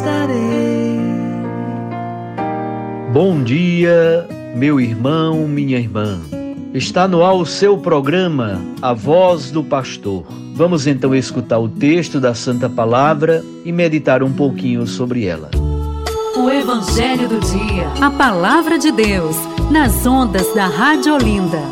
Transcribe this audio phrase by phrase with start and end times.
[0.00, 0.96] darei.
[3.12, 6.20] Bom dia, meu irmão, minha irmã.
[6.74, 10.26] Está no ar o seu programa, A Voz do Pastor.
[10.54, 15.50] Vamos então escutar o texto da Santa Palavra e meditar um pouquinho sobre ela.
[16.36, 17.88] O Evangelho do Dia.
[18.00, 19.36] A Palavra de Deus,
[19.70, 21.62] nas ondas da Rádio Olinda.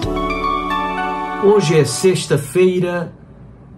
[1.45, 3.13] Hoje é sexta-feira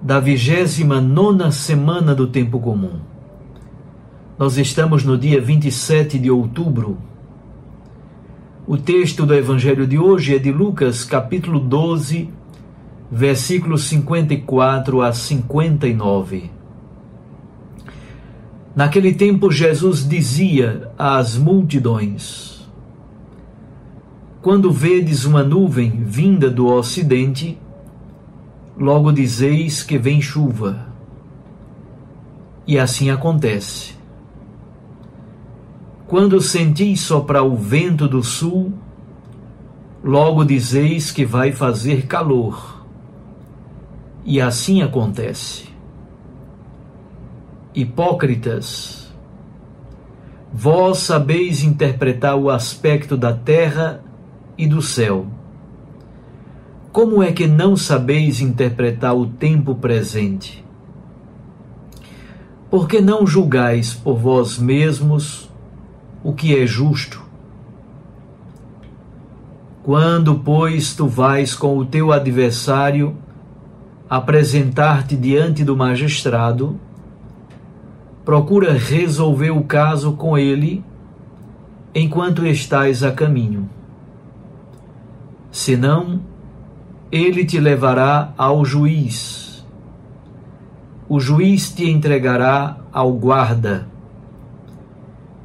[0.00, 3.15] da 29 semana do Tempo Comum.
[4.38, 6.98] Nós estamos no dia 27 de outubro
[8.68, 12.28] o texto do Evangelho de hoje é de Lucas, capítulo 12,
[13.08, 16.50] versículos 54 a 59.
[18.74, 22.68] Naquele tempo, Jesus dizia às multidões:
[24.42, 27.56] Quando vedes uma nuvem vinda do ocidente,
[28.76, 30.88] logo dizeis que vem chuva.
[32.66, 33.94] E assim acontece.
[36.08, 38.72] Quando sentis soprar o vento do sul,
[40.04, 42.84] logo dizeis que vai fazer calor.
[44.24, 45.66] E assim acontece.
[47.74, 49.12] Hipócritas,
[50.52, 54.00] vós sabeis interpretar o aspecto da terra
[54.56, 55.26] e do céu.
[56.92, 60.64] Como é que não sabeis interpretar o tempo presente?
[62.70, 65.45] Por que não julgais por vós mesmos
[66.26, 67.22] o que é justo.
[69.84, 73.16] Quando, pois, tu vais com o teu adversário
[74.10, 76.80] apresentar-te diante do magistrado,
[78.24, 80.84] procura resolver o caso com ele
[81.94, 83.70] enquanto estás a caminho.
[85.52, 86.20] Senão,
[87.12, 89.64] ele te levará ao juiz.
[91.08, 93.94] O juiz te entregará ao guarda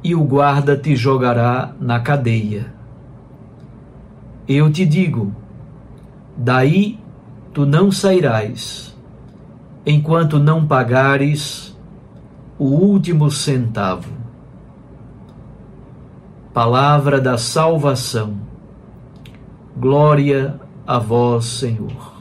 [0.02, 2.72] e o guarda te jogará na cadeia.
[4.48, 5.34] Eu te digo:
[6.36, 6.98] daí
[7.52, 8.96] tu não sairás,
[9.86, 11.76] enquanto não pagares
[12.58, 14.12] o último centavo.
[16.52, 18.36] Palavra da salvação.
[19.76, 22.12] Glória a vós, Senhor.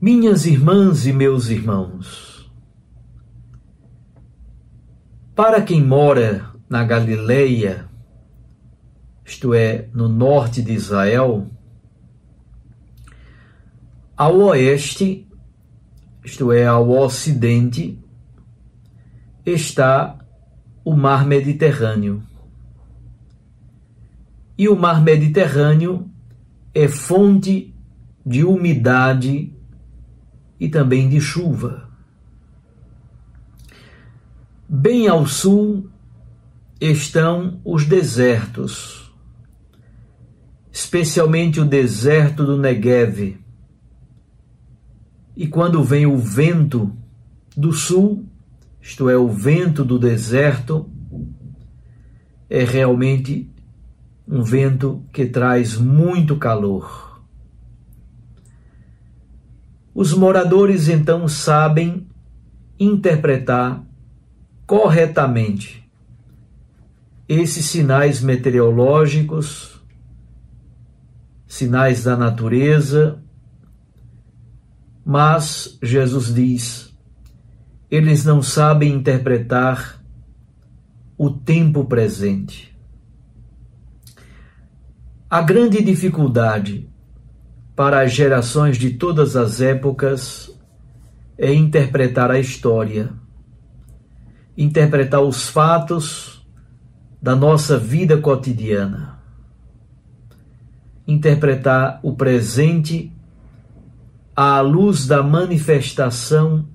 [0.00, 2.39] Minhas irmãs e meus irmãos,
[5.34, 7.88] para quem mora na Galileia,
[9.24, 11.48] isto é, no norte de Israel,
[14.16, 15.26] ao oeste,
[16.24, 17.98] isto é, ao ocidente,
[19.44, 20.18] está
[20.84, 22.22] o Mar Mediterrâneo.
[24.58, 26.10] E o Mar Mediterrâneo
[26.74, 27.74] é fonte
[28.24, 29.52] de umidade
[30.58, 31.89] e também de chuva.
[34.72, 35.90] Bem ao sul
[36.80, 39.12] estão os desertos,
[40.70, 43.36] especialmente o deserto do Negev.
[45.36, 46.96] E quando vem o vento
[47.56, 48.24] do sul,
[48.80, 50.88] isto é, o vento do deserto,
[52.48, 53.50] é realmente
[54.24, 57.20] um vento que traz muito calor.
[59.92, 62.06] Os moradores então sabem
[62.78, 63.89] interpretar
[64.70, 65.84] corretamente
[67.28, 69.82] esses sinais meteorológicos,
[71.44, 73.20] sinais da natureza,
[75.04, 76.96] mas Jesus diz,
[77.90, 80.00] eles não sabem interpretar
[81.18, 82.72] o tempo presente.
[85.28, 86.88] A grande dificuldade
[87.74, 90.56] para as gerações de todas as épocas
[91.36, 93.19] é interpretar a história
[94.62, 96.46] interpretar os fatos
[97.20, 99.18] da nossa vida cotidiana,
[101.08, 103.10] interpretar o presente
[104.36, 106.68] à luz da manifestação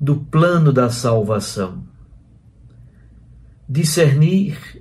[0.00, 1.82] do plano da salvação,
[3.68, 4.80] discernir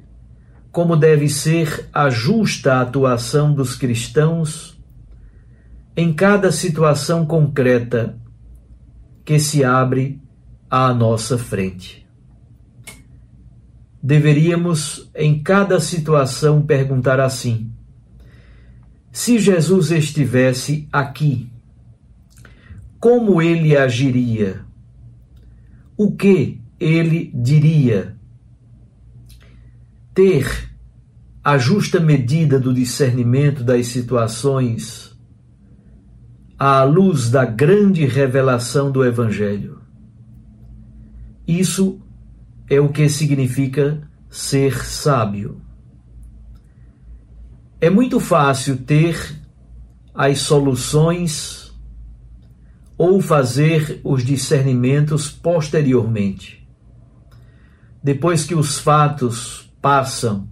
[0.72, 4.80] como deve ser a justa atuação dos cristãos
[5.98, 8.16] em cada situação concreta
[9.26, 10.22] que se abre
[10.70, 12.08] à nossa frente.
[14.02, 17.72] Deveríamos, em cada situação, perguntar assim:
[19.12, 21.52] se Jesus estivesse aqui,
[23.00, 24.66] como ele agiria?
[25.98, 28.16] O que ele diria?
[30.14, 30.70] Ter
[31.44, 35.18] a justa medida do discernimento das situações
[36.58, 39.80] à luz da grande revelação do Evangelho.
[41.48, 42.02] Isso
[42.70, 45.62] é o que significa ser sábio.
[47.82, 49.36] É muito fácil ter
[50.14, 51.74] as soluções
[52.98, 56.68] ou fazer os discernimentos posteriormente.
[58.04, 60.48] Depois que os fatos passam,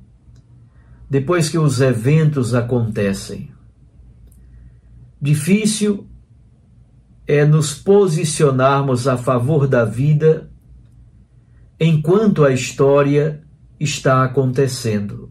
[1.10, 3.52] depois que os eventos acontecem.
[5.22, 6.08] Difícil
[7.28, 10.50] é nos posicionarmos a favor da vida
[11.80, 13.42] enquanto a história
[13.80, 15.28] está acontecendo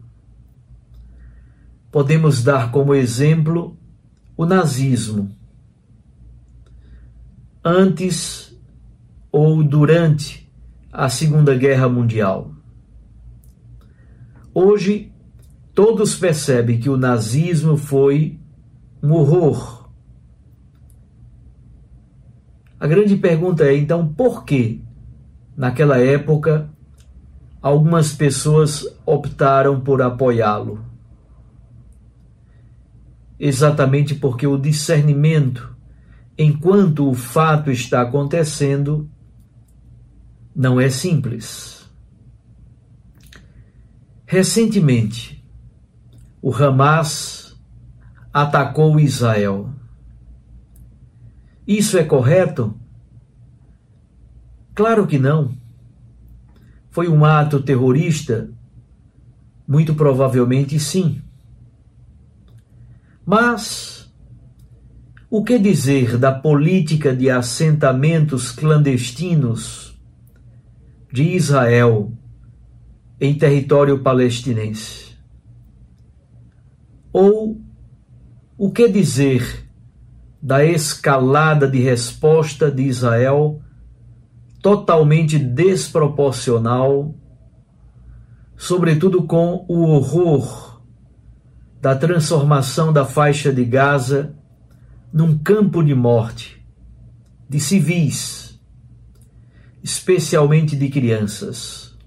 [1.97, 3.75] podemos dar como exemplo
[4.37, 5.31] o nazismo.
[7.63, 8.55] Antes
[9.31, 10.47] ou durante
[10.91, 12.51] a Segunda Guerra Mundial.
[14.53, 15.11] Hoje,
[15.73, 18.39] todos percebem que o nazismo foi
[19.01, 19.89] um horror.
[22.79, 24.83] A grande pergunta é então por que,
[25.57, 26.69] naquela época,
[27.61, 30.87] algumas pessoas optaram por apoiá-lo?
[33.39, 35.75] exatamente porque o discernimento,
[36.37, 39.09] enquanto o fato está acontecendo,
[40.55, 41.85] não é simples.
[44.25, 45.45] Recentemente,
[46.41, 47.55] o Hamas
[48.33, 49.71] atacou Israel.
[51.65, 52.77] Isso é correto?
[54.77, 55.55] Claro que não.
[56.91, 58.47] Foi um ato terrorista?
[59.67, 61.19] Muito provavelmente sim.
[63.25, 64.13] Mas
[65.31, 69.99] o que dizer da política de assentamentos clandestinos
[71.11, 72.13] de Israel
[73.19, 75.17] em território palestinense?
[77.11, 77.59] Ou
[78.55, 79.67] o que dizer
[80.39, 83.59] da escalada de resposta de Israel
[84.61, 87.13] totalmente desproporcional,
[88.55, 90.81] sobretudo com o horror
[91.81, 94.35] da transformação da faixa de Gaza
[95.13, 96.57] num campo de morte
[97.49, 98.59] de civis,
[99.81, 101.97] especialmente de crianças,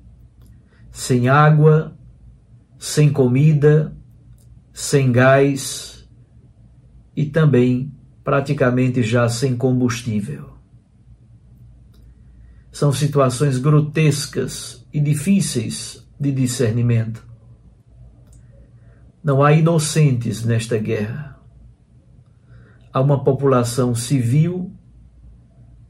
[0.91, 1.97] sem água,
[2.79, 3.97] sem comida,
[4.73, 6.07] sem gás
[7.17, 7.93] e também
[8.23, 10.60] praticamente já sem combustível.
[12.81, 17.23] São situações grotescas e difíceis de discernimento.
[19.23, 21.39] Não há inocentes nesta guerra.
[22.91, 24.73] Há uma população civil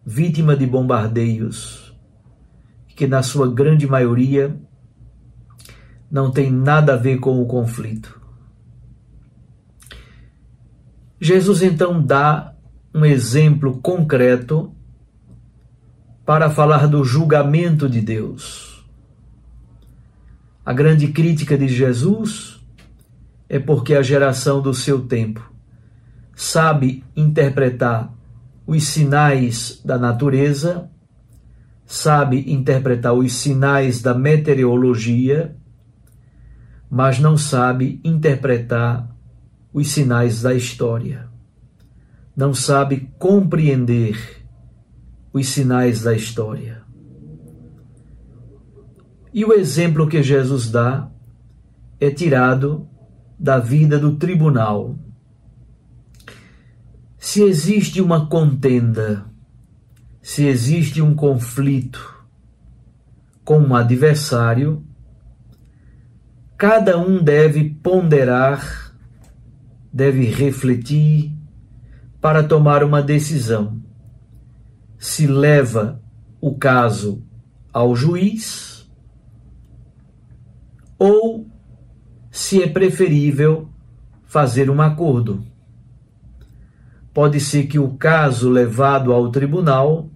[0.04, 1.96] vítima de bombardeios,
[2.96, 4.60] que na sua grande maioria
[6.10, 8.20] não tem nada a ver com o conflito.
[11.20, 12.52] Jesus então dá
[12.92, 14.74] um exemplo concreto
[16.30, 18.86] para falar do julgamento de Deus.
[20.64, 22.64] A grande crítica de Jesus
[23.48, 25.52] é porque a geração do seu tempo
[26.32, 28.14] sabe interpretar
[28.64, 30.88] os sinais da natureza,
[31.84, 35.56] sabe interpretar os sinais da meteorologia,
[36.88, 39.10] mas não sabe interpretar
[39.72, 41.26] os sinais da história.
[42.36, 44.39] Não sabe compreender
[45.32, 46.82] os sinais da história.
[49.32, 51.08] E o exemplo que Jesus dá
[52.00, 52.88] é tirado
[53.38, 54.96] da vida do tribunal.
[57.16, 59.24] Se existe uma contenda,
[60.20, 62.24] se existe um conflito
[63.44, 64.84] com um adversário,
[66.56, 68.94] cada um deve ponderar,
[69.92, 71.32] deve refletir
[72.20, 73.80] para tomar uma decisão.
[75.00, 75.98] Se leva
[76.42, 77.24] o caso
[77.72, 78.86] ao juiz
[80.98, 81.46] ou
[82.30, 83.70] se é preferível
[84.26, 85.42] fazer um acordo.
[87.14, 90.10] Pode ser que o caso levado ao tribunal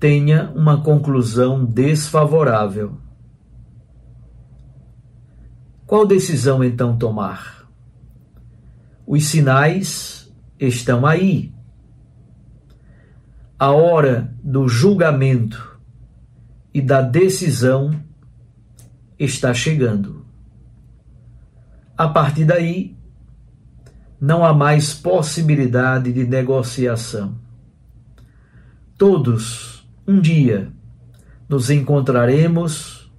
[0.00, 2.96] tenha uma conclusão desfavorável.
[5.86, 7.68] Qual decisão então tomar?
[9.06, 11.54] Os sinais estão aí.
[13.58, 15.78] A hora do julgamento
[16.72, 17.94] e da decisão
[19.18, 20.24] está chegando.
[21.96, 22.96] A partir daí,
[24.20, 27.36] não há mais possibilidade de negociação.
[28.98, 30.72] Todos, um dia,
[31.48, 33.12] nos encontraremos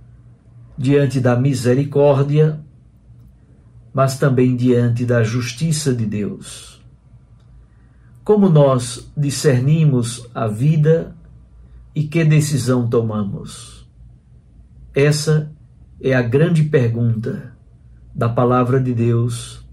[0.77, 2.59] diante da misericórdia,
[3.93, 6.84] mas também diante da justiça de Deus.
[8.25, 11.15] Como nós discernimos a vida
[11.93, 13.87] e que decisão tomamos?
[14.95, 15.53] Essa
[16.01, 17.55] é a grande pergunta
[18.15, 19.63] da palavra de Deus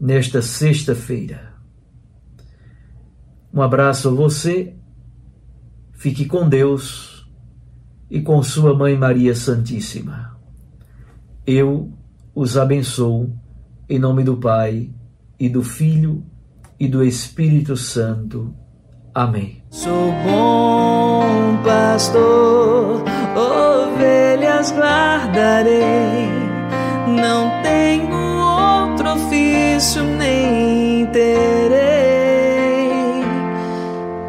[0.00, 1.54] nesta sexta-feira.
[3.52, 4.76] Um abraço a você,
[5.94, 7.28] fique com Deus
[8.08, 10.38] e com Sua Mãe Maria Santíssima.
[11.44, 11.92] Eu
[12.32, 13.36] os abençoo
[13.88, 14.88] em nome do Pai
[15.36, 16.24] e do Filho
[16.78, 18.54] e do Espírito Santo.
[19.14, 19.62] Amém.
[19.70, 23.02] Sou bom pastor,
[23.36, 26.28] ovelhas guardarei,
[27.20, 28.16] não tenho
[28.90, 31.78] outro ofício nem terei.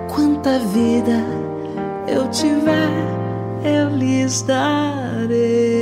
[0.08, 1.24] Quanta vida
[2.08, 2.89] eu tiver,
[3.63, 5.79] eu lhes darei.